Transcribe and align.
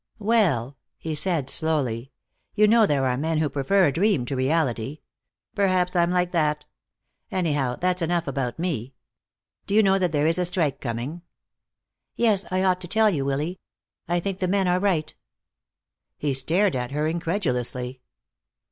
"Well," 0.17 0.77
he 0.97 1.13
said 1.13 1.47
slowly, 1.47 2.11
"you 2.55 2.67
know 2.67 2.87
there 2.87 3.05
are 3.05 3.17
men 3.17 3.37
who 3.37 3.49
prefer 3.51 3.85
a 3.85 3.91
dream 3.91 4.25
to 4.25 4.35
reality. 4.35 5.01
Perhaps 5.53 5.95
I'm 5.95 6.09
like 6.09 6.31
that. 6.31 6.65
Anyhow, 7.29 7.75
that's 7.75 8.01
enough 8.01 8.25
about 8.25 8.57
me. 8.57 8.95
Do 9.67 9.75
you 9.75 9.83
know 9.83 9.99
that 9.99 10.11
there 10.11 10.25
is 10.25 10.39
a 10.39 10.45
strike 10.45 10.81
coming?" 10.81 11.21
"Yes. 12.15 12.45
I 12.49 12.63
ought 12.63 12.81
to 12.81 12.87
tell 12.87 13.11
you, 13.11 13.23
Willy. 13.25 13.59
I 14.07 14.19
think 14.19 14.39
the 14.39 14.47
men 14.47 14.67
are 14.67 14.79
right." 14.79 15.13
He 16.17 16.33
stared 16.33 16.75
at 16.75 16.89
her 16.89 17.05
incredulously. 17.05 18.01